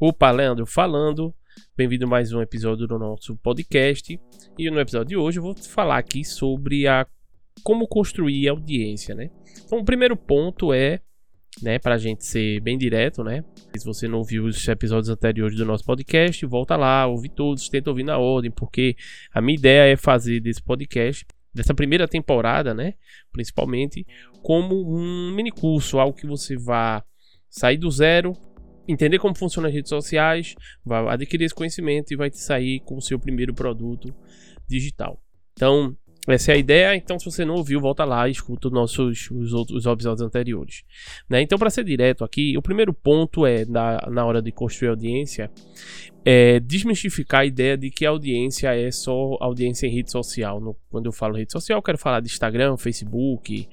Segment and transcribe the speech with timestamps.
[0.00, 1.34] Opa, Leandro falando.
[1.76, 4.20] Bem-vindo a mais um episódio do nosso podcast.
[4.56, 7.04] E no episódio de hoje eu vou falar aqui sobre a
[7.64, 9.28] como construir audiência, né?
[9.64, 11.00] Então, o primeiro ponto é,
[11.60, 13.44] né, para a gente ser bem direto, né?
[13.76, 17.90] Se você não ouviu os episódios anteriores do nosso podcast, volta lá, ouve todos, tenta
[17.90, 18.94] ouvir na ordem, porque
[19.34, 22.94] a minha ideia é fazer desse podcast dessa primeira temporada, né,
[23.32, 24.06] principalmente,
[24.42, 27.02] como um mini curso, algo que você vá
[27.50, 28.36] sair do zero,
[28.88, 30.54] entender como funcionam as redes sociais,
[30.84, 34.12] vai adquirir esse conhecimento e vai sair com o seu primeiro produto
[34.66, 35.22] digital.
[35.52, 36.94] Então, essa é a ideia.
[36.94, 40.82] Então, se você não ouviu, volta lá e escuta os nossos os outros episódios anteriores.
[41.28, 41.40] Né?
[41.40, 45.50] Então, para ser direto aqui, o primeiro ponto é, na, na hora de construir audiência,
[46.24, 50.60] é desmistificar a ideia de que a audiência é só audiência em rede social.
[50.60, 53.66] No, quando eu falo rede social, eu quero falar de Instagram, Facebook,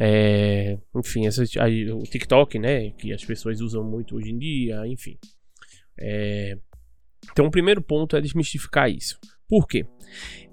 [0.00, 2.90] é, enfim, essa, o TikTok, né?
[2.90, 5.16] Que as pessoas usam muito hoje em dia, enfim.
[5.98, 6.58] É,
[7.30, 9.18] então, o primeiro ponto é desmistificar isso.
[9.48, 9.86] Por quê?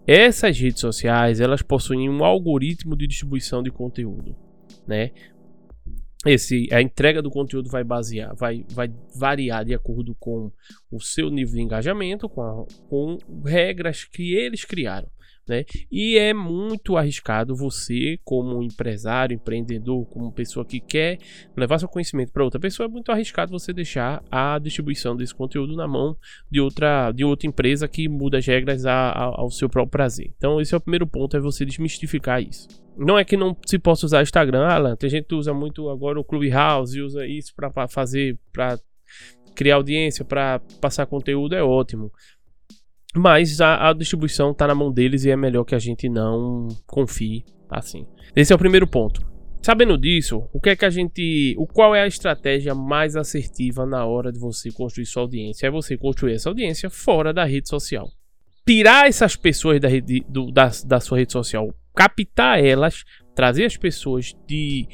[0.05, 4.35] Essas redes sociais, elas possuem um algoritmo de distribuição de conteúdo,
[4.87, 5.11] né?
[6.25, 10.51] Esse, a entrega do conteúdo vai basear, vai, vai variar de acordo com
[10.91, 15.09] o seu nível de engajamento, com, a, com regras que eles criaram.
[15.47, 15.65] Né?
[15.91, 21.17] E é muito arriscado você, como empresário, empreendedor, como pessoa que quer
[21.57, 25.75] levar seu conhecimento para outra pessoa, é muito arriscado você deixar a distribuição desse conteúdo
[25.75, 26.15] na mão
[26.49, 30.31] de outra, de outra empresa que muda as regras a, a, ao seu próprio prazer.
[30.37, 32.67] Então, esse é o primeiro ponto, é você desmistificar isso.
[32.97, 34.95] Não é que não se possa usar Instagram, Alan.
[34.95, 38.77] Tem gente que usa muito agora o Clubhouse e usa isso para fazer, para
[39.55, 42.11] criar audiência, para passar conteúdo, é ótimo.
[43.15, 46.67] Mas a, a distribuição está na mão deles e é melhor que a gente não
[46.85, 48.05] confie assim.
[48.35, 49.29] Esse é o primeiro ponto.
[49.61, 53.85] Sabendo disso, o que é que a gente, o qual é a estratégia mais assertiva
[53.85, 55.67] na hora de você construir sua audiência?
[55.67, 58.09] É você construir essa audiência fora da rede social.
[58.65, 63.03] Tirar essas pessoas da, rede, do, da, da sua rede social, captar elas,
[63.35, 64.87] trazer as pessoas de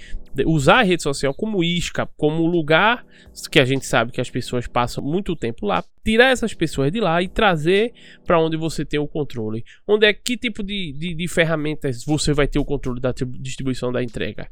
[0.45, 3.05] usar a rede social como isca, como lugar
[3.49, 6.99] que a gente sabe que as pessoas passam muito tempo lá, tirar essas pessoas de
[6.99, 7.93] lá e trazer
[8.25, 9.63] para onde você tem o controle.
[9.87, 13.91] Onde é que tipo de, de, de, ferramentas você vai ter o controle da distribuição
[13.91, 14.49] da entrega?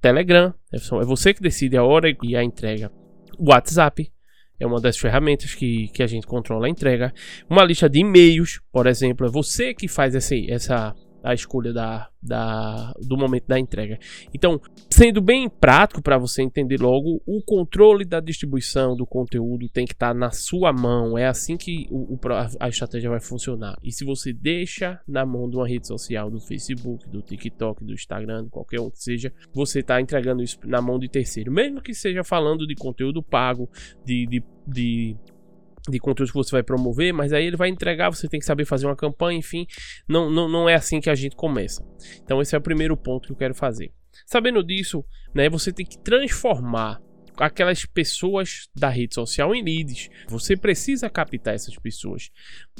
[0.00, 2.90] Telegram, é, é você que decide a hora e a entrega.
[3.38, 4.10] WhatsApp,
[4.58, 7.12] é uma das ferramentas que, que a gente controla a entrega.
[7.48, 10.94] Uma lista de e-mails, por exemplo, é você que faz essa, essa
[11.26, 13.98] a escolha da, da, do momento da entrega.
[14.32, 19.84] Então, sendo bem prático para você entender logo, o controle da distribuição do conteúdo tem
[19.84, 21.18] que estar tá na sua mão.
[21.18, 22.20] É assim que o, o,
[22.60, 23.76] a estratégia vai funcionar.
[23.82, 27.92] E se você deixa na mão de uma rede social, do Facebook, do TikTok, do
[27.92, 31.50] Instagram, qualquer um que seja, você está entregando isso na mão de terceiro.
[31.50, 33.68] Mesmo que seja falando de conteúdo pago,
[34.04, 35.16] de, de, de
[35.90, 38.64] de conteúdo que você vai promover, mas aí ele vai entregar, você tem que saber
[38.64, 39.66] fazer uma campanha, enfim,
[40.08, 41.84] não, não, não é assim que a gente começa.
[42.22, 43.92] Então esse é o primeiro ponto que eu quero fazer.
[44.24, 45.04] Sabendo disso,
[45.34, 47.00] né, você tem que transformar
[47.36, 50.08] aquelas pessoas da rede social em leads.
[50.28, 52.30] Você precisa captar essas pessoas,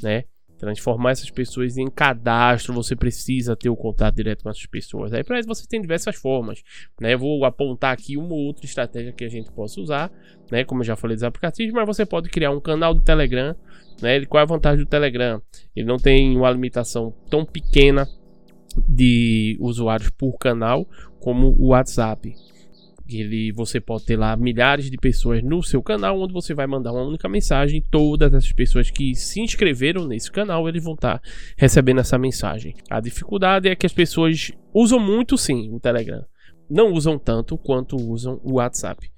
[0.01, 0.23] né?
[0.57, 5.13] Transformar essas pessoas em cadastro, você precisa ter o contato direto com essas pessoas.
[5.13, 6.63] Aí para isso você tem diversas formas,
[6.99, 7.13] né?
[7.13, 10.11] Eu vou apontar aqui uma ou outra estratégia que a gente possa usar,
[10.51, 10.63] né?
[10.63, 13.55] Como eu já falei dos aplicativos, mas você pode criar um canal do Telegram,
[14.01, 14.25] né?
[14.25, 15.41] Qual é a vantagem do Telegram?
[15.75, 18.07] Ele não tem uma limitação tão pequena
[18.87, 20.87] de usuários por canal
[21.19, 22.33] como o WhatsApp.
[23.09, 26.91] Ele, você pode ter lá milhares de pessoas no seu canal, onde você vai mandar
[26.91, 27.83] uma única mensagem.
[27.89, 32.75] Todas as pessoas que se inscreveram nesse canal, eles vão estar tá recebendo essa mensagem.
[32.89, 36.25] A dificuldade é que as pessoas usam muito sim o Telegram.
[36.69, 39.09] Não usam tanto quanto usam o WhatsApp.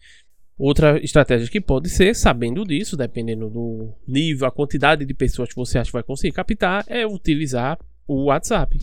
[0.58, 5.56] Outra estratégia que pode ser, sabendo disso, dependendo do nível, a quantidade de pessoas que
[5.56, 8.78] você acha que vai conseguir captar, é utilizar o WhatsApp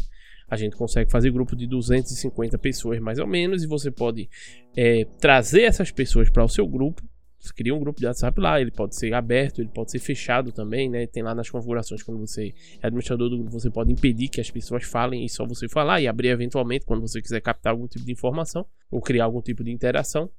[0.48, 4.28] a gente consegue fazer grupo de 250 pessoas mais ou menos e você pode
[4.76, 7.02] é, trazer essas pessoas para o seu grupo.
[7.38, 10.50] Você cria um grupo de WhatsApp lá, ele pode ser aberto, ele pode ser fechado
[10.50, 11.06] também, né?
[11.06, 12.52] Tem lá nas configurações quando você
[12.82, 16.00] é administrador do grupo, você pode impedir que as pessoas falem e só você falar
[16.00, 19.62] e abrir eventualmente quando você quiser captar algum tipo de informação ou criar algum tipo
[19.62, 20.30] de interação.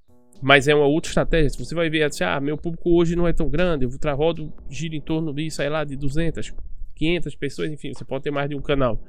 [0.41, 1.49] Mas é uma outra estratégia.
[1.49, 4.53] Se você vai ver, assim, ah, meu público hoje não é tão grande, eu rodo
[4.69, 6.53] gira em torno disso aí lá de 200,
[6.95, 9.01] 500 pessoas, enfim, você pode ter mais de um canal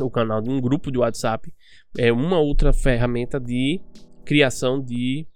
[0.00, 1.52] o canal de um grupo de WhatsApp
[1.96, 3.80] é uma outra ferramenta de
[4.24, 5.26] criação de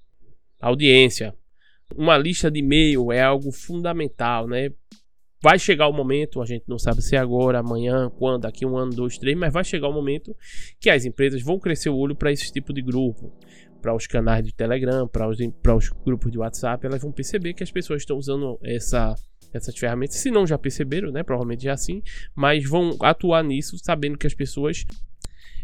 [0.60, 1.34] audiência.
[1.96, 4.70] Uma lista de e-mail é algo fundamental, né?
[5.40, 8.76] Vai chegar o momento, a gente não sabe se é agora, amanhã, quando, daqui um
[8.76, 10.36] ano, dois, três, mas vai chegar o momento
[10.80, 13.32] que as empresas vão crescer o olho para esse tipo de grupo.
[13.80, 17.62] Para os canais de Telegram, para os, os grupos de WhatsApp, elas vão perceber que
[17.62, 19.14] as pessoas estão usando essa,
[19.52, 20.16] essas ferramentas.
[20.16, 21.22] Se não já perceberam, né?
[21.22, 22.02] Provavelmente já sim,
[22.34, 24.84] mas vão atuar nisso sabendo que as pessoas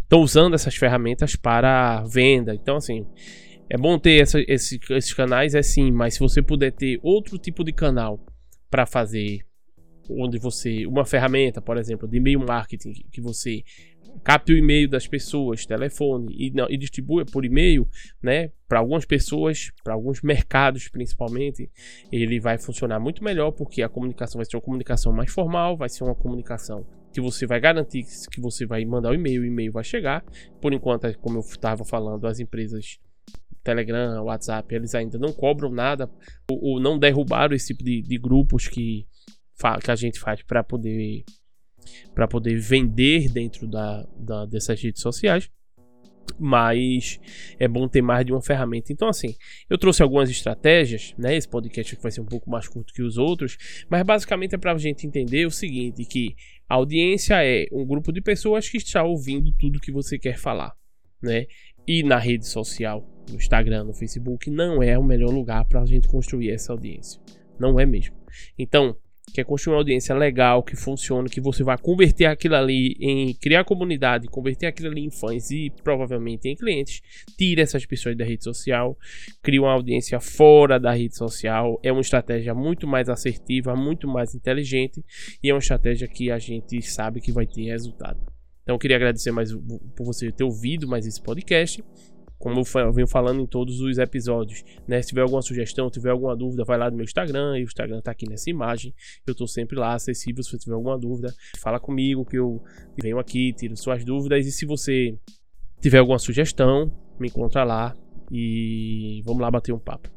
[0.03, 2.55] estão usando essas ferramentas para venda.
[2.55, 3.07] Então, assim,
[3.69, 7.39] é bom ter essa, esse, esses canais, é sim, mas se você puder ter outro
[7.39, 8.21] tipo de canal
[8.71, 9.41] para fazer,
[10.09, 10.87] onde você.
[10.87, 13.63] Uma ferramenta, por exemplo, de e-mail marketing, que você
[14.23, 17.89] capte o e-mail das pessoas, telefone e, não, e distribua por e-mail,
[18.23, 18.51] né?
[18.69, 21.71] Para algumas pessoas, para alguns mercados principalmente,
[22.13, 25.89] ele vai funcionar muito melhor porque a comunicação vai ser uma comunicação mais formal, vai
[25.89, 29.71] ser uma comunicação que você vai garantir que você vai mandar o e-mail, o e-mail
[29.71, 30.25] vai chegar.
[30.61, 32.99] Por enquanto, como eu estava falando, as empresas
[33.63, 36.11] Telegram, WhatsApp, eles ainda não cobram nada
[36.51, 39.07] ou, ou não derrubaram esse tipo de, de grupos que,
[39.83, 41.25] que a gente faz para poder
[42.15, 45.51] para poder vender dentro da, da, dessas redes sociais
[46.39, 47.21] mas
[47.59, 48.93] é bom ter mais de uma ferramenta.
[48.93, 49.35] Então, assim,
[49.69, 51.37] eu trouxe algumas estratégias, né?
[51.37, 53.57] Esse podcast vai ser um pouco mais curto que os outros,
[53.89, 56.35] mas basicamente é para a gente entender o seguinte: que
[56.69, 60.73] a audiência é um grupo de pessoas que está ouvindo tudo que você quer falar,
[61.23, 61.47] né?
[61.87, 65.87] E na rede social, no Instagram, no Facebook, não é o melhor lugar para a
[65.87, 67.21] gente construir essa audiência.
[67.59, 68.17] Não é mesmo.
[68.59, 68.97] Então,
[69.33, 73.65] quer construir uma audiência legal, que funcione, que você vai converter aquilo ali em criar
[73.65, 77.01] comunidade, converter aquilo ali em fãs e provavelmente em clientes,
[77.37, 78.97] tire essas pessoas da rede social,
[79.43, 81.81] crie uma audiência fora da rede social.
[81.83, 85.05] É uma estratégia muito mais assertiva, muito mais inteligente
[85.43, 88.21] e é uma estratégia que a gente sabe que vai ter resultado.
[88.63, 91.85] Então eu queria agradecer mais por você ter ouvido mais esse podcast
[92.39, 95.01] como eu venho falando em todos os episódios, né?
[95.01, 98.01] Se tiver alguma sugestão, tiver alguma dúvida, vai lá no meu Instagram, e o Instagram
[98.01, 98.95] tá aqui nessa imagem.
[99.27, 102.63] Eu tô sempre lá, acessível, se você tiver alguma dúvida, fala comigo que eu
[103.01, 104.47] venho aqui, tiro suas dúvidas.
[104.47, 105.17] E se você
[105.81, 107.97] tiver alguma sugestão, me encontra lá
[108.31, 110.14] e vamos lá bater um papo.